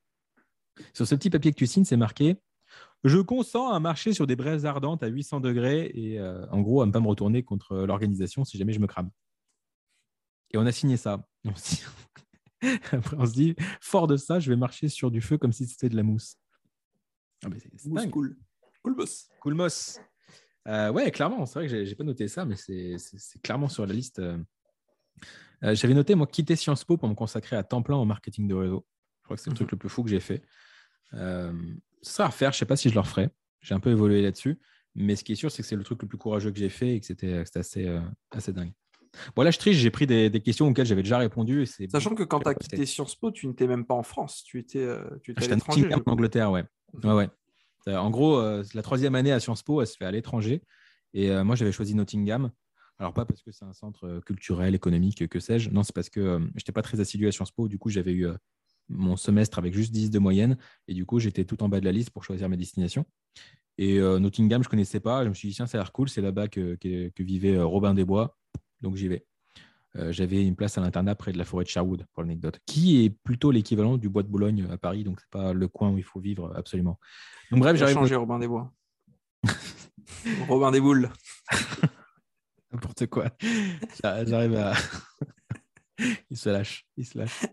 [0.93, 2.37] Sur ce petit papier que tu signes, c'est marqué
[3.03, 6.81] Je consens à marcher sur des braises ardentes à 800 degrés et euh, en gros
[6.81, 9.11] à ne pas me retourner contre l'organisation si jamais je me crame.
[10.51, 11.23] Et on a signé ça.
[12.91, 15.67] Après, on se dit Fort de ça, je vais marcher sur du feu comme si
[15.67, 16.37] c'était de la mousse.
[17.43, 18.37] Ah, c'est cool.
[18.83, 19.29] Cool boss.
[19.39, 19.99] Cool boss.
[20.67, 23.93] Euh, ouais, clairement, c'est vrai que j'ai pas noté ça, mais c'est clairement sur la
[23.93, 24.19] liste.
[24.19, 24.37] Euh.
[25.63, 28.47] Euh, j'avais noté, moi, quitter Sciences Po pour me consacrer à temps plein au marketing
[28.47, 28.85] de réseau.
[29.21, 29.75] Je crois que c'est le truc mhm.
[29.75, 30.41] le plus fou que j'ai fait.
[31.13, 31.53] Euh,
[32.01, 33.29] ça sera à faire, je sais pas si je le referai.
[33.61, 34.59] J'ai un peu évolué là-dessus.
[34.95, 36.69] Mais ce qui est sûr, c'est que c'est le truc le plus courageux que j'ai
[36.69, 37.99] fait et que c'était assez,
[38.31, 38.73] assez dingue.
[39.35, 41.65] Bon, là, je triche, j'ai pris des, questions auxquelles j'avais déjà répondu.
[41.65, 44.59] Sachant que quand tu as quitté Sciences Po, tu n'étais même pas en France, tu
[44.59, 44.85] étais,
[45.21, 45.93] tu étais à l'étranger.
[45.93, 46.65] en Angleterre, ouais.
[46.93, 47.09] Mhm.
[47.09, 47.29] ouais, ouais.
[47.87, 50.61] Euh, en gros, euh, la troisième année à Sciences Po, elle se fait à l'étranger.
[51.13, 52.51] Et euh, moi, j'avais choisi Nottingham.
[52.99, 55.69] Alors, pas parce que c'est un centre culturel, économique, que sais-je.
[55.71, 57.67] Non, c'est parce que je n'étais pas très assidu à Sciences Po.
[57.67, 58.27] Du coup, j'avais eu
[58.89, 60.57] mon semestre avec juste 10 de moyenne.
[60.87, 63.05] Et du coup, j'étais tout en bas de la liste pour choisir ma destination.
[63.79, 65.23] Et Nottingham, je ne connaissais pas.
[65.23, 66.09] Je me suis dit, tiens, ça a l'air cool.
[66.09, 68.37] C'est là-bas que, que, vivait Robin des Bois.
[68.81, 69.25] Donc, j'y vais.
[69.95, 73.09] J'avais une place à l'internat près de la forêt de Sherwood, pour l'anecdote, qui est
[73.09, 75.03] plutôt l'équivalent du bois de Boulogne à Paris.
[75.03, 76.99] Donc, ce n'est pas le coin où il faut vivre absolument.
[77.51, 78.71] Donc bref, j'ai changé Robin des Bois?
[80.47, 81.09] Robin des Boules.
[82.71, 83.29] n'importe quoi.
[84.01, 84.73] J'arrive à.
[86.29, 86.85] il se lâche.
[86.97, 87.45] Il se lâche.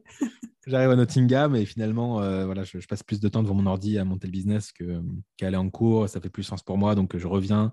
[0.66, 3.98] J'arrive à Nottingham et finalement, euh, voilà, je, passe plus de temps devant mon ordi
[3.98, 6.08] à monter le business qu'à aller en cours.
[6.08, 6.94] Ça fait plus sens pour moi.
[6.94, 7.72] Donc, je reviens.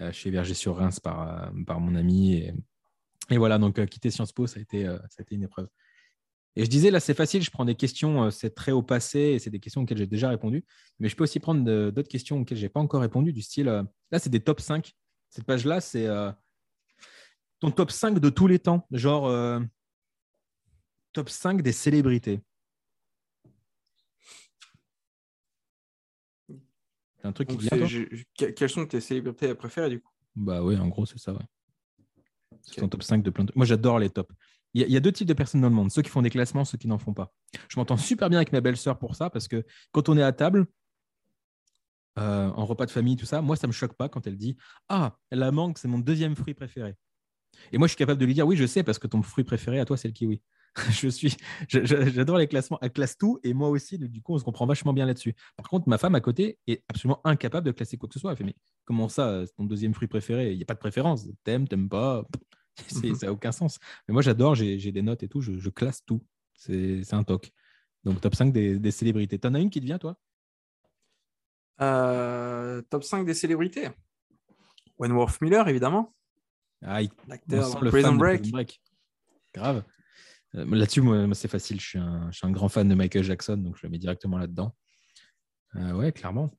[0.00, 2.34] Euh, je suis hébergé sur Reims par, euh, par mon ami.
[2.34, 2.54] Et,
[3.30, 5.68] et voilà, donc quitter Sciences Po, ça a, été, ça a été une épreuve.
[6.58, 9.38] Et je disais, là, c'est facile, je prends des questions, c'est très au passé et
[9.38, 10.64] c'est des questions auxquelles j'ai déjà répondu.
[10.98, 13.66] Mais je peux aussi prendre d'autres questions auxquelles je n'ai pas encore répondu, du style,
[13.66, 14.92] là, c'est des top 5.
[15.28, 16.08] Cette page-là, c'est
[17.60, 18.86] ton top 5 de tous les temps.
[18.90, 19.60] Genre,
[21.12, 22.40] top 5 des célébrités.
[27.26, 30.12] un truc qui vient, Quelles sont tes célébrités préférées du coup?
[30.36, 31.32] Bah oui, en gros, c'est ça.
[31.32, 31.40] Ouais.
[32.62, 33.52] C'est ton top 5 de plein de...
[33.54, 34.34] Moi, j'adore les tops.
[34.74, 36.66] Il y, a deux types de personnes dans le monde, ceux qui font des classements,
[36.66, 37.32] ceux qui n'en font pas.
[37.68, 40.32] Je m'entends super bien avec ma belle-sœur pour ça, parce que quand on est à
[40.32, 40.66] table,
[42.18, 44.36] euh, en repas de famille, tout ça, moi, ça ne me choque pas quand elle
[44.36, 44.58] dit
[44.90, 46.94] Ah, la mangue, c'est mon deuxième fruit préféré.
[47.72, 49.44] Et moi, je suis capable de lui dire Oui, je sais, parce que ton fruit
[49.44, 50.42] préféré à toi, c'est le kiwi.
[50.90, 51.36] je suis,
[51.68, 52.78] j'adore les classements.
[52.82, 53.98] Elle classe tout et moi aussi.
[53.98, 55.34] Du coup, on se comprend vachement bien là-dessus.
[55.56, 58.32] Par contre, ma femme à côté est absolument incapable de classer quoi que ce soit.
[58.32, 60.52] Elle fait mais comment ça, c'est ton deuxième fruit préféré?
[60.52, 61.26] Il n'y a pas de préférence.
[61.44, 62.24] T'aimes, t'aimes pas?
[62.88, 63.78] ça n'a aucun sens.
[64.06, 64.54] Mais moi, j'adore.
[64.54, 65.40] J'ai des notes et tout.
[65.40, 66.22] Je, classe tout.
[66.54, 67.50] C'est un toc.
[68.04, 69.38] Donc, top 5 des, des célébrités.
[69.38, 70.16] T'en as une qui te vient, toi?
[71.80, 73.88] Euh, Top 5 des célébrités.
[74.98, 76.14] Wentworth Miller, évidemment.
[76.82, 78.50] Ah, L'acteur Prison Break.
[78.50, 78.80] Break.
[79.54, 79.84] Grave.
[80.56, 81.80] Euh, là-dessus, moi, c'est facile.
[81.80, 83.98] Je suis, un, je suis, un, grand fan de Michael Jackson, donc je le mets
[83.98, 84.74] directement là-dedans.
[85.76, 86.56] Euh, ouais, clairement.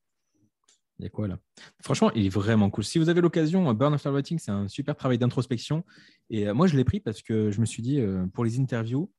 [1.00, 1.38] Il y a quoi là?
[1.82, 2.84] Franchement, il est vraiment cool.
[2.84, 5.84] Si vous avez l'occasion, Burn After Writing, c'est un super travail d'introspection.
[6.30, 8.02] Et euh, moi, je l'ai pris parce que je me suis dit,
[8.34, 9.12] pour les interviews,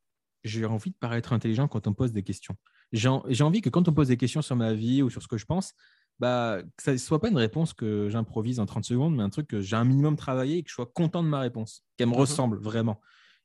[0.45, 2.57] j'ai envie de paraître intelligent quand on pose des questions.
[2.93, 3.09] J'ai
[3.43, 5.45] envie que quand on pose des questions sur ma vie ou sur ce que je
[5.45, 5.75] pense,
[6.19, 9.31] bah, que ça ne soit pas une réponse que j'improvise en 30 secondes, mais un
[9.31, 12.09] truc que j'ai un minimum travaillé et que je sois content de ma réponse, qu'elle
[12.09, 12.19] me mhm.
[12.19, 13.01] ressemble vraiment.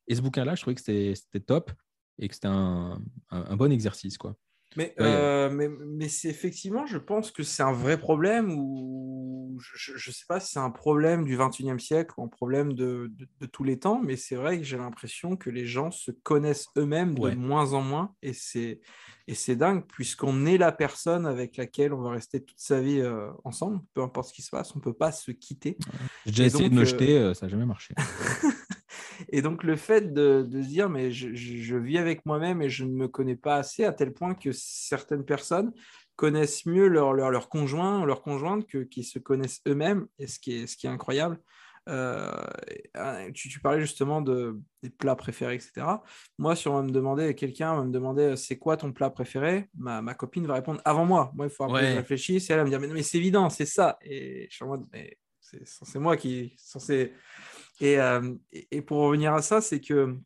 [0.08, 1.72] Et ce bouquin-là, je trouvais que c'était top
[2.18, 4.18] et que c'était un, un, bon exercice.
[4.18, 4.36] Quoi.
[5.00, 10.12] Euh, mais, mais, c'est effectivement, je pense que c'est un vrai problème ou je ne
[10.12, 13.62] sais pas si c'est un problème du 21e siècle ou un problème de, de, tous
[13.62, 17.30] les temps, mais c'est vrai que j'ai l'impression que les gens se connaissent eux-mêmes de
[17.34, 18.80] moins en moins et c'est,
[19.28, 23.00] et c'est dingue puisqu'on est la personne avec laquelle on va rester toute sa vie
[23.00, 25.78] euh, ensemble, peu importe ce qui se passe, on ne peut pas se quitter.
[26.26, 27.94] J'ai essayé de me euh, jeter, ça n'a jamais marché.
[29.28, 32.92] Et donc, le fait de, se dire, mais je, vis avec moi-même et je ne
[32.92, 35.72] me connais pas assez, à tel point que certaines personnes
[36.16, 40.38] connaissent mieux leur, leur, leur conjoint, leur conjointe, que, qui se connaissent eux-mêmes, et ce
[40.38, 41.38] qui est, ce qui est incroyable.
[41.86, 42.32] Euh,
[43.34, 45.86] tu, parlais justement de, des plats préférés, etc.
[46.38, 49.68] Moi, si on va me demander, quelqu'un va me demander c'est quoi ton plat préféré,
[49.76, 51.30] ma, ma, copine va répondre avant moi.
[51.34, 53.50] Moi, il faut que je réfléchisse et elle va me dire mais, mais c'est évident,
[53.50, 53.98] c'est ça.
[54.00, 57.12] Et je suis en mode mais c'est moi qui censé
[57.82, 60.16] euh, et, pour revenir à ça, c'est que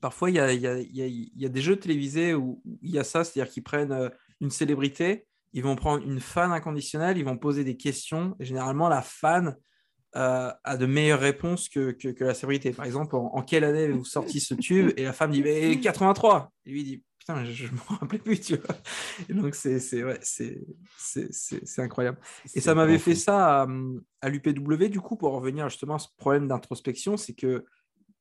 [0.00, 3.92] parfois, il y a, des jeux télévisés où il y a ça, c'est-à-dire qu'ils prennent
[3.92, 4.08] euh,
[4.40, 8.88] une célébrité, ils vont prendre une fan inconditionnelle, ils vont poser des questions, et généralement,
[8.88, 9.56] la fan
[10.16, 12.72] euh, a de meilleures réponses que, la célébrité.
[12.72, 16.52] Par exemple, en, quelle année avez-vous sorti ce tube Et la femme dit 83.
[16.66, 18.76] Et lui dit putain, je ne me rappelais plus, tu vois.
[19.28, 20.18] Et donc, c'est ouais,
[21.78, 22.18] incroyable.
[22.54, 23.66] Et ça m'avait fait ça à,
[24.20, 27.64] à l'UPW, du coup, pour revenir justement à ce problème d'introspection, c'est que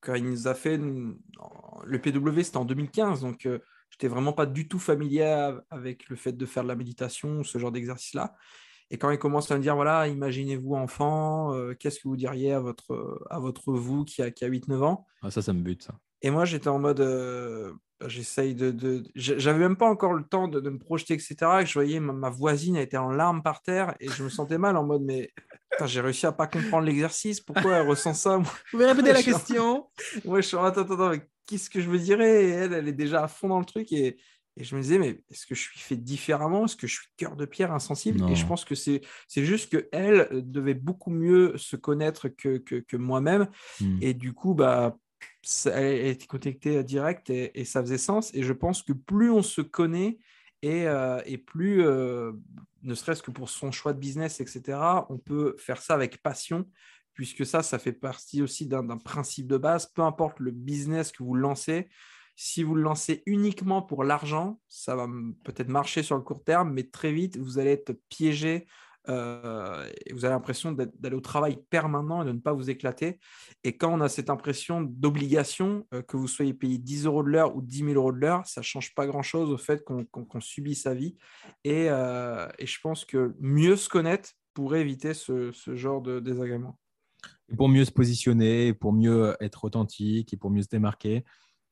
[0.06, 0.78] quand il nous a fait.
[0.78, 6.10] Le PW, c'était en 2015, donc je euh, j'étais vraiment pas du tout familier avec
[6.10, 8.36] le fait de faire de la méditation, ce genre d'exercice-là.
[8.92, 12.54] Et quand il commence à me dire, voilà, imaginez-vous enfant, euh, qu'est-ce que vous diriez
[12.54, 15.06] à votre, à votre vous qui a, qui a 8-9 ans?
[15.22, 15.96] Ah, Ça, ça me bute, ça.
[16.22, 19.04] Et moi, j'étais en mode, euh, bah, j'essaye de, de...
[19.16, 21.36] J'avais même pas encore le temps de, me projeter, etc.
[21.62, 24.76] Et je voyais ma, voisine était en larmes par terre et je me sentais mal
[24.78, 25.32] en mode, mais
[25.86, 27.42] j'ai réussi à pas comprendre l'exercice.
[27.42, 29.88] Pourquoi elle ressent ça Vous pouvez répéter la question?
[30.24, 31.12] Moi, je suis en attends, attends,
[31.46, 32.46] qu'est-ce que je me dirais?
[32.46, 34.18] Et elle, elle est déjà à fond dans le truc et,
[34.58, 36.66] et je me disais, mais est-ce que je suis fait différemment?
[36.66, 38.30] Est-ce que je suis cœur de pierre, insensible?
[38.30, 39.02] Et je pense que c'est
[39.36, 43.48] juste qu'elle devait beaucoup mieux se connaître que, que, que moi-même.
[43.82, 43.98] Hmm.
[44.02, 44.98] Et du coup, bah,
[45.66, 48.34] elle était connectée direct et, et, ça faisait sens.
[48.34, 50.20] Et je pense que plus on se connaît
[50.62, 52.32] et, euh, et plus, euh,
[52.82, 56.66] ne serait-ce que pour son choix de business, etc., on peut faire ça avec passion,
[57.14, 59.86] puisque ça, ça fait partie aussi d'un principe de base.
[59.86, 61.90] Peu importe le business que vous lancez,
[62.36, 65.08] si vous le lancez uniquement pour l'argent, ça va
[65.44, 68.68] peut-être marcher sur le court terme, mais très vite, vous allez être piégé
[69.10, 73.20] euh, et vous avez l'impression d'aller au travail permanent et de ne pas vous éclater.
[73.64, 77.30] Et quand on a cette impression d'obligation, euh, que vous soyez payé 10 euros de
[77.30, 80.42] l'heure ou 10 000 euros de l'heure, ça ne change pas grand-chose au fait qu'on
[80.42, 81.16] subit sa vie.
[81.68, 86.80] Euh, et, je pense que mieux se connaître pourrait éviter ce, genre de désagrément.
[87.58, 91.24] pour mieux se positionner, pour mieux être authentique et pour mieux se démarquer.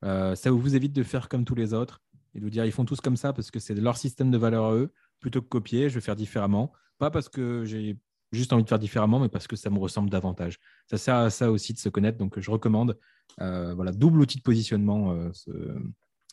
[0.03, 2.01] Euh, ça vous évite de faire comme tous les autres
[2.35, 4.37] et de vous dire ils font tous comme ça parce que c'est leur système de
[4.37, 6.73] valeur à eux, plutôt que copier, je vais faire différemment.
[6.97, 7.97] Pas parce que j'ai
[8.31, 10.59] juste envie de faire différemment, mais parce que ça me ressemble davantage.
[10.89, 12.97] Ça sert à ça aussi de se connaître, donc je recommande.
[13.41, 15.31] Euh, voilà, double outil de positionnement, euh,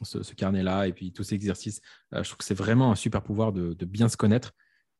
[0.02, 1.80] ce, carnet-là, et puis tous ces exercices.
[2.12, 4.52] je trouve que c'est vraiment un super pouvoir de, bien se connaître.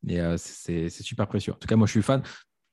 [0.06, 1.52] Et c'est super précieux.
[1.52, 2.22] En tout cas, moi, je suis fan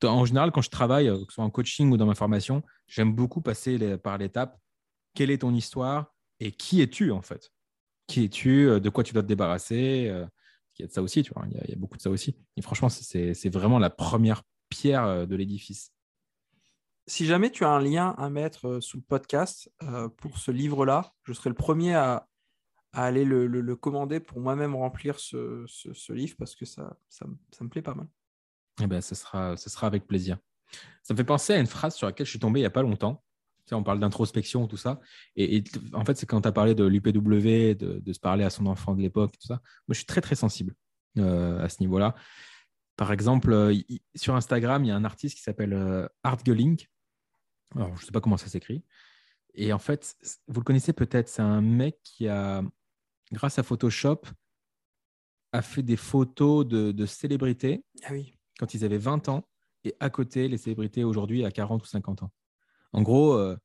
[0.03, 3.15] en général, quand je travaille, que ce soit en coaching ou dans ma formation, j'aime
[3.15, 4.59] beaucoup passer par l'étape
[5.17, 7.51] quelle est ton histoire et qui es-tu en fait?
[8.05, 8.69] Qui es-tu?
[8.69, 10.07] Euh, De quoi tu dois te débarrasser?
[10.09, 10.27] Euh,
[10.77, 11.43] Il y a de ça aussi, tu vois.
[11.49, 12.37] Il y a, beaucoup de ça aussi.
[12.55, 15.91] Et franchement, c'est vraiment la première pierre euh, de l'édifice.
[17.07, 19.71] Si jamais tu as un lien à mettre sous le podcast
[20.17, 22.27] pour ce livre-là, je serai le premier à,
[22.91, 27.95] aller le, commander pour moi-même remplir ce, livre parce que ça, ça, me plaît pas
[27.95, 28.07] mal.
[28.83, 30.37] Eh ben, ce sera, ce sera avec plaisir.
[31.01, 32.71] Ça me fait penser à une phrase sur laquelle je suis tombé il n'y a
[32.71, 33.23] pas longtemps
[33.75, 34.99] on parle d'introspection, tout ça.
[35.35, 38.65] Et, en fait, c'est quand tu as parlé de l'UPW, de, se parler à son
[38.65, 39.55] enfant de l'époque, tout ça.
[39.87, 40.73] Moi, je suis très, très sensible
[41.17, 42.15] euh, à ce niveau-là.
[42.95, 43.75] Par exemple, euh,
[44.15, 46.85] sur Instagram, il y a un artiste qui s'appelle euh, Art Gelling.
[47.75, 48.83] Alors, je ne sais pas comment ça s'écrit.
[49.53, 50.15] Et en fait,
[50.47, 52.63] vous le connaissez peut-être, c'est un mec qui a,
[53.31, 54.21] grâce à Photoshop,
[55.51, 58.37] a fait des photos de, célébrités ah oui.
[58.59, 59.47] quand ils avaient 20 ans.
[59.83, 62.31] Et à côté, les célébrités aujourd'hui à 40 ou 50 ans.
[62.97, 63.55] En gros, euh,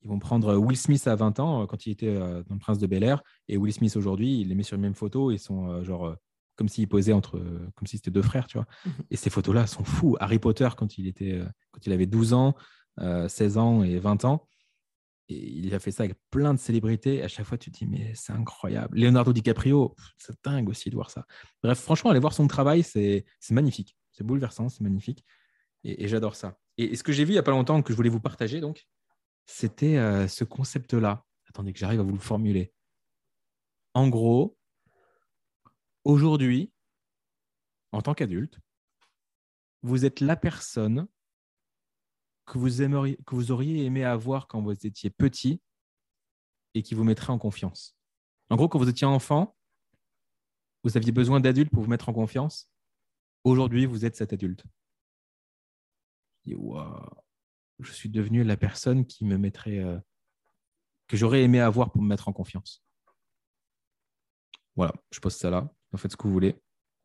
[0.00, 2.58] ils vont prendre Will Smith à 20 ans euh, quand il était euh, dans Le
[2.58, 5.34] Prince de Bel Air et Will Smith aujourd'hui, il les met sur les mêmes photos.
[5.34, 6.16] Ils sont genre
[6.56, 7.38] comme s'ils posaient entre,
[7.76, 8.66] comme si c'était deux frères, tu vois.
[8.86, 8.92] Mhm.
[9.10, 10.16] Et ces photos-là sont fous.
[10.20, 11.38] Harry Potter quand il était,
[11.70, 12.54] quand il avait 12 ans,
[12.98, 14.48] 16 ans et 20 ans.
[15.28, 17.22] Et il a fait ça avec plein de célébrités.
[17.22, 18.98] À chaque fois, tu te dis, mais c'est incroyable.
[18.98, 21.26] Leonardo DiCaprio, c'est dingue aussi de voir ça.
[21.62, 23.98] Bref, franchement, aller voir son travail, c'est magnifique.
[24.12, 25.26] C'est bouleversant, c'est magnifique.
[25.84, 26.56] et j'adore ça.
[26.78, 28.60] Et, ce que j'ai vu il n'y a pas longtemps, que je voulais vous partager,
[28.60, 28.86] donc,
[29.46, 31.24] c'était euh, ce concept-là.
[31.48, 32.72] Attendez que j'arrive à vous le formuler.
[33.94, 34.56] En gros,
[36.04, 36.72] aujourd'hui,
[37.92, 38.58] en tant qu'adulte,
[39.82, 41.08] vous êtes la personne
[42.46, 45.60] que vous, que vous auriez aimé avoir quand vous étiez petit
[46.74, 47.96] et qui vous mettrait en confiance.
[48.50, 49.56] En gros, quand vous étiez enfant,
[50.84, 52.70] vous aviez besoin d'adultes pour vous mettre en confiance.
[53.44, 54.64] Aujourd'hui, vous êtes cet adulte
[57.80, 59.98] je suis devenu la personne qui me mettrait, euh,
[61.06, 62.84] que j'aurais aimé avoir pour me mettre en confiance.
[64.76, 65.68] Voilà, je pose ça là.
[65.92, 66.56] En faites ce que vous voulez.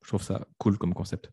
[0.01, 1.31] Je trouve ça cool comme concept.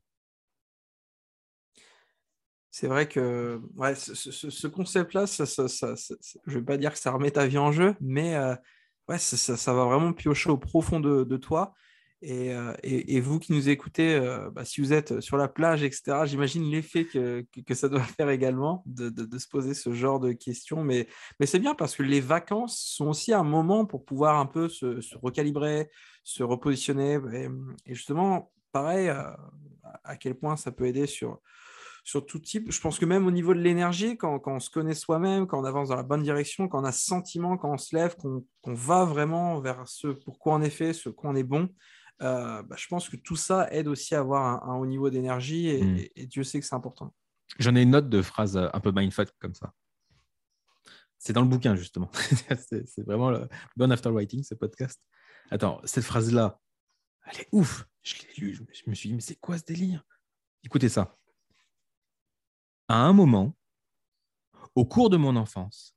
[2.70, 3.60] C'est vrai que
[3.94, 8.36] ce, concept-là, je ne vais pas dire que ça remet ta vie en jeu, mais
[8.36, 8.54] euh,
[9.18, 11.74] ça, va vraiment piocher au profond de toi.
[12.22, 16.18] Euh, et, vous qui nous écoutez, euh, bah, si vous êtes sur la plage, etc.,
[16.24, 20.32] j'imagine l'effet que, que, ça doit faire également de, de, se poser ce genre de
[20.32, 20.84] questions.
[20.84, 24.46] Mais, mais c'est bien parce que les vacances sont aussi un moment pour pouvoir un
[24.46, 25.88] peu se, recalibrer,
[26.22, 27.18] se repositionner.
[27.32, 29.22] Et, justement, pareil, euh,
[30.04, 31.40] à quel point ça peut aider sur,
[32.04, 32.70] sur tout type.
[32.70, 35.58] Je pense que même au niveau de l'énergie, quand, quand, on se connaît soi-même, quand
[35.58, 38.14] on avance dans la bonne direction, quand on a ce sentiment, quand on se lève,
[38.16, 41.70] qu'on va vraiment vers ce pourquoi on est fait, ce qu'on est bon,
[42.20, 45.98] bah, je pense que tout ça aide aussi à avoir un, haut niveau d'énergie hmm.
[46.16, 47.14] et, Dieu sait que c'est important.
[47.58, 49.72] J'en ai une note de phrase euh, un peu mindfuck comme ça.
[51.18, 52.10] C'est dans le bouquin, justement.
[52.70, 55.00] c'est vraiment le bon after writing, ce podcast.
[55.50, 56.60] Attends, cette phrase-là,
[57.26, 57.86] elle est ouf.
[58.02, 60.04] Je l'ai lu, je me suis dit, mais c'est quoi ce délire?
[60.64, 61.16] Écoutez ça.
[62.88, 63.56] À un moment,
[64.74, 65.94] au cours de mon enfance,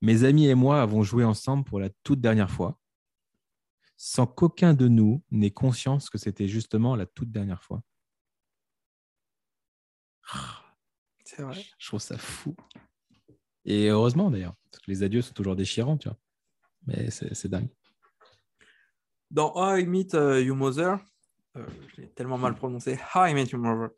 [0.00, 2.77] mes amis et moi avons joué ensemble pour la toute dernière fois
[3.98, 7.82] sans qu'aucun de nous n'ait conscience que c'était justement la toute dernière fois.
[11.24, 11.60] C'est vrai.
[11.78, 12.56] Je trouve ça fou.
[13.64, 16.16] Et heureusement d'ailleurs, parce que les adieux sont toujours déchirants, tu vois.
[16.86, 17.68] Mais c'est dingue.
[19.30, 20.98] Dans How I Meet uh, Your Mother,
[21.56, 23.90] euh, je l'ai tellement mal prononcé, How I Met Your Mother,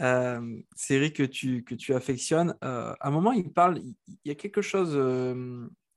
[0.00, 4.30] euh, série que tu, que tu affectionnes, euh, à un moment, il parle, il, y
[4.30, 4.96] a quelque chose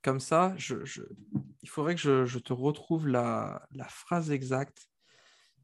[0.04, 0.76] comme ça, je,
[1.62, 4.88] il faudrait que je, te retrouve la, phrase exacte.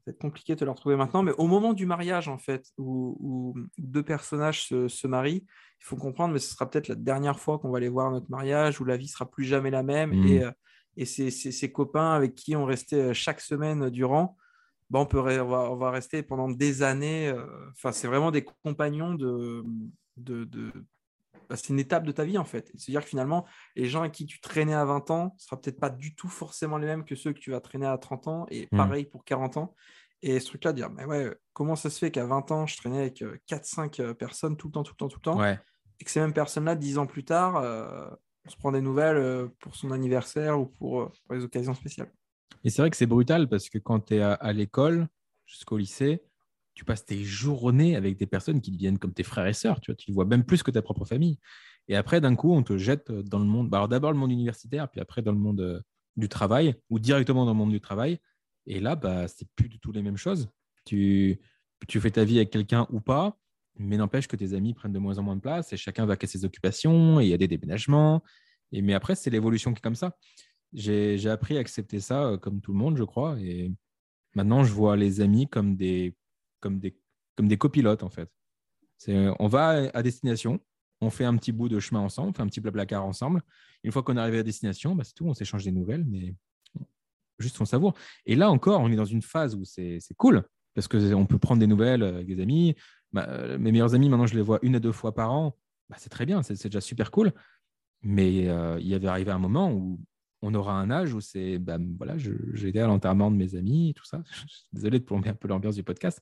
[0.06, 4.02] C'est compliqué de la retrouver maintenant, mais au moment du mariage, en fait, où, deux
[4.02, 5.44] personnages se, marient,
[5.80, 8.30] il faut comprendre, mais ce sera peut-être la dernière fois qu'on va aller voir notre
[8.30, 10.12] mariage, où la vie sera plus jamais la même.
[10.12, 10.26] Mmh.
[10.26, 10.50] Et, euh,
[10.96, 14.36] et ces, copains avec qui on restait euh, chaque semaine durant,
[14.90, 17.28] bah, on, peut, on, va, rester pendant des années.
[17.28, 19.64] Euh, enfin, c'est vraiment des compagnons de,
[20.16, 20.72] de,
[21.50, 22.70] bah, c'est une étape de ta vie en fait.
[22.76, 25.80] C'est-à-dire que finalement, les gens avec qui tu traînais à 20 ans ne sera peut-être
[25.80, 28.46] pas du tout forcément les mêmes que ceux que tu vas traîner à 30 ans
[28.50, 28.76] et mmh.
[28.76, 29.74] pareil pour 40 ans.
[30.22, 33.00] Et ce truc-là, dire, mais ouais, comment ça se fait qu'à 20 ans, je traînais
[33.00, 35.58] avec 4-5 euh, euh, personnes tout le temps, tout le temps, tout le temps ouais.
[35.98, 38.08] et que ces mêmes personnes-là, dix ans plus tard, euh,
[38.46, 42.12] on se prend des nouvelles pour son anniversaire ou pour, pour les occasions spéciales.
[42.62, 45.08] Et c'est vrai que c'est brutal parce que quand tu es à, à l'école,
[45.46, 46.22] jusqu'au lycée,
[46.80, 49.82] tu passes tes journées avec des personnes qui deviennent comme tes frères et sœurs.
[49.82, 51.38] Tu, vois, tu les vois même plus que ta propre famille.
[51.88, 53.68] Et après, d'un coup, on te jette dans le monde.
[53.68, 55.78] bah, alors d'abord le monde universitaire, puis après dans le monde euh,
[56.16, 58.18] du travail, ou directement dans le monde du travail.
[58.64, 60.48] Et là, bah, c'est plus du tout les mêmes choses.
[60.86, 61.38] Tu,
[61.86, 63.38] tu fais ta vie avec quelqu'un ou pas,
[63.76, 66.14] mais n'empêche que tes amis prennent de moins en moins de place et chacun va
[66.18, 68.22] à ses occupations et il y a des déménagements.
[68.72, 70.16] Et, mais après, c'est l'évolution qui est comme ça.
[70.72, 73.38] J'ai j'ai appris à accepter ça euh, comme tout le monde, je crois.
[73.38, 73.70] Et
[74.34, 76.14] maintenant, je vois les amis comme des,
[76.60, 76.96] comme des,
[77.36, 78.30] comme des copilotes, en fait.
[79.08, 80.60] On va à destination,
[81.00, 83.42] on fait un petit bout de chemin ensemble, on fait un petit blablacar ensemble.
[83.82, 86.34] Une fois qu'on est arrivé à destination, bah, c'est tout, on s'échange des nouvelles, mais
[87.38, 87.94] juste on savoure.
[88.26, 90.44] Et là encore, on est dans une phase où c'est cool,
[90.74, 92.76] parce qu'on peut prendre des nouvelles avec des amis.
[93.12, 95.56] Bah, euh, mes meilleurs amis, maintenant, je les vois une à deux fois par an.
[95.88, 97.32] Bah, c'est très bien, c'est c'est déjà super cool.
[98.02, 99.98] Mais euh, il y avait arrivé un moment où
[100.42, 103.92] on aura un âge où c'est, bah, voilà, j'ai été à l'enterrement de mes amis,
[103.94, 104.22] tout ça.
[104.72, 106.20] Désolé de plomber un peu l'ambiance du podcast,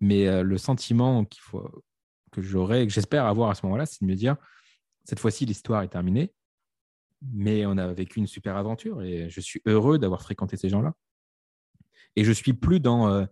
[0.00, 1.84] mais euh, le sentiment qu'il faut,
[2.30, 4.36] que j'aurai, que j'espère avoir à ce moment-là, c'est de me dire,
[5.04, 6.32] cette fois-ci, l'histoire est terminée,
[7.22, 10.94] mais on a vécu une super aventure et je suis heureux d'avoir fréquenté ces gens-là.
[12.16, 13.26] Et je suis plus dans, euh,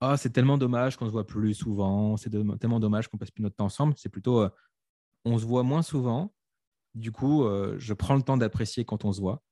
[0.00, 3.42] ah, c'est tellement dommage qu'on se voit plus souvent, c'est tellement dommage qu'on passe plus
[3.42, 3.94] notre temps ensemble.
[3.96, 4.48] C'est plutôt, euh,
[5.24, 6.32] on se voit moins souvent.
[6.94, 9.42] Du coup, euh, je prends le temps d'apprécier quand on se voit.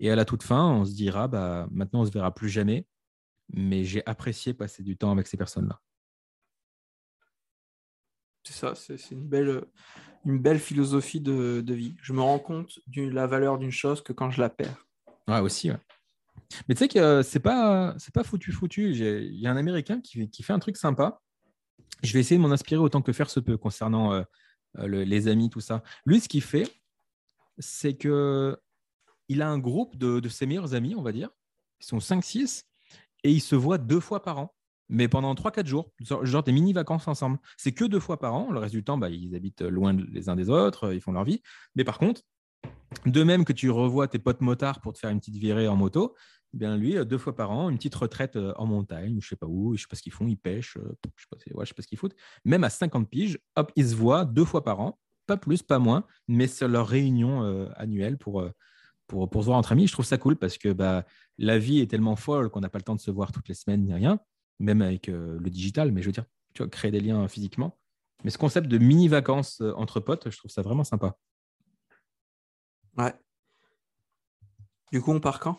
[0.00, 2.86] Et à la toute fin, on se dira, bah, maintenant, on se verra plus jamais.
[3.54, 5.80] Mais j'ai apprécié passer du temps avec ces personnes-là.
[8.44, 9.64] C'est ça, c'est une belle,
[10.24, 11.94] une belle philosophie de, de vie.
[12.02, 14.86] Je me rends compte de la valeur d'une chose que quand je la perds.
[15.28, 15.70] Ouais, aussi.
[15.70, 15.78] ouais.
[16.68, 18.90] Mais tu sais que euh, c'est pas, c'est pas foutu foutu.
[18.92, 21.20] Il y a un Américain qui, qui fait un truc sympa.
[22.02, 24.22] Je vais essayer de m'en inspirer autant que faire se peut concernant euh,
[24.74, 25.82] le- les amis, tout ça.
[26.06, 26.70] Lui, ce qu'il fait,
[27.58, 28.56] c'est que
[29.28, 31.30] il a un groupe de, de ses meilleurs amis, on va dire.
[31.80, 32.64] Ils sont 5-6
[33.24, 34.54] et ils se voient deux fois par an.
[34.88, 37.38] Mais pendant 3-4 jours, genre genre des mini-vacances ensemble.
[37.56, 38.50] C'est que deux fois par an.
[38.50, 41.24] Le reste du temps, bah, ils habitent loin les uns des autres, ils font leur
[41.24, 41.40] vie.
[41.76, 42.22] Mais par contre,
[43.06, 45.76] de même que tu revois tes potes motards pour te faire une petite virée en
[45.76, 46.14] moto,
[46.54, 49.28] eh bien lui, euh, deux fois par an, une petite retraite euh, en montagne, je
[49.28, 51.58] sais pas où, je sais pas ce qu'ils font, ils pêchent, euh, je sais pas,
[51.58, 52.14] ouais, je sais pas ce qu'ils foutent.
[52.44, 55.78] Même à 50 piges, hop, ils se voient deux fois par an, pas plus, pas
[55.78, 58.44] moins, mais c'est leur réunion annuelle pour,
[59.06, 59.86] pour, pour se voir entre amis.
[59.86, 61.06] Je trouve ça cool parce que bah,
[61.38, 63.54] la vie est tellement folle qu'on n'a pas le temps de se voir toutes les
[63.54, 64.18] semaines ni rien,
[64.58, 67.78] même avec le digital, mais je veux dire, tu vois, créer des liens physiquement.
[68.24, 71.16] Mais ce concept de mini-vacances entre potes, je trouve ça vraiment sympa.
[72.98, 73.14] Ouais.
[74.90, 75.56] Du coup, on part quand?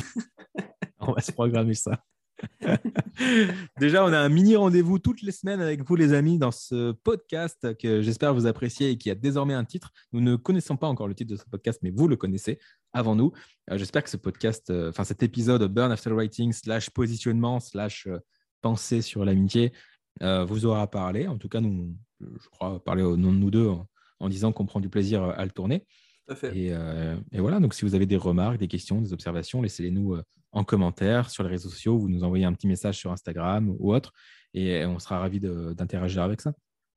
[1.00, 2.02] On va se programmer ça.
[3.80, 6.92] Déjà, on a un mini rendez-vous toutes les semaines avec vous, les amis, dans ce
[6.92, 9.92] podcast que j'espère vous appréciez et qui a désormais un titre.
[10.12, 12.58] Nous ne connaissons pas encore le titre de ce podcast, mais vous le connaissez
[12.92, 13.32] avant nous.
[13.70, 18.06] Euh, j'espère que ce podcast, euh, enfin cet épisode Burn After Writing slash positionnement slash
[18.06, 18.18] euh,
[18.62, 19.72] pensée sur l'amitié
[20.20, 21.26] vous aura parlé.
[21.26, 23.70] En tout cas, nous, je crois parler au nom de nous deux
[24.18, 25.84] en disant qu'on prend du plaisir à le tourner.
[26.26, 26.56] Tout à fait.
[26.56, 29.90] Et, euh, et voilà, donc si vous avez des remarques, des questions, des observations, laissez-les
[29.90, 31.98] nous euh, en commentaire sur les réseaux sociaux.
[31.98, 34.12] Vous nous envoyez un petit message sur Instagram ou autre
[34.54, 36.54] et on sera ravis d'interagir avec ça.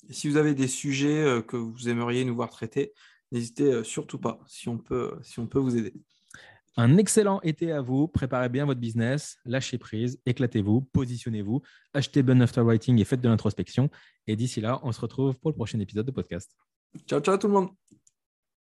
[0.08, 2.94] Et si vous avez des sujets euh, que vous aimeriez nous voir traiter,
[3.32, 5.94] n'hésitez surtout pas si on peut, si on peut vous aider.
[6.78, 8.08] Un excellent été à vous.
[8.08, 11.62] Préparez bien votre business, lâchez prise, éclatez-vous, positionnez-vous,
[11.94, 13.90] achetez Burn After Writing et faites de l'introspection.
[14.26, 16.56] Et d'ici là, on se retrouve pour le prochain épisode de podcast.
[17.06, 17.70] Ciao, ciao tout le monde.